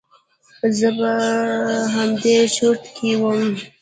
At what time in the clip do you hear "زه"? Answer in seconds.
0.77-0.87